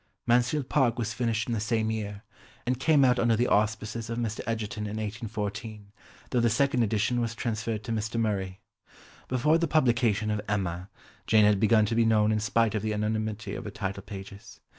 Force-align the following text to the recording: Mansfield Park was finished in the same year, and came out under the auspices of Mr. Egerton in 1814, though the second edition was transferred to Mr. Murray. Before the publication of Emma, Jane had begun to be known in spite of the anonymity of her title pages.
Mansfield 0.25 0.67
Park 0.67 0.97
was 0.97 1.13
finished 1.13 1.47
in 1.47 1.53
the 1.53 1.59
same 1.59 1.91
year, 1.91 2.23
and 2.65 2.79
came 2.79 3.05
out 3.05 3.19
under 3.19 3.35
the 3.35 3.45
auspices 3.45 4.09
of 4.09 4.17
Mr. 4.17 4.41
Egerton 4.47 4.85
in 4.85 4.97
1814, 4.97 5.91
though 6.31 6.39
the 6.39 6.49
second 6.49 6.81
edition 6.81 7.21
was 7.21 7.35
transferred 7.35 7.83
to 7.83 7.91
Mr. 7.91 8.19
Murray. 8.19 8.61
Before 9.27 9.59
the 9.59 9.67
publication 9.67 10.31
of 10.31 10.41
Emma, 10.49 10.89
Jane 11.27 11.45
had 11.45 11.59
begun 11.59 11.85
to 11.85 11.93
be 11.93 12.03
known 12.03 12.31
in 12.31 12.39
spite 12.39 12.73
of 12.73 12.81
the 12.81 12.95
anonymity 12.95 13.53
of 13.53 13.65
her 13.65 13.69
title 13.69 14.01
pages. 14.01 14.59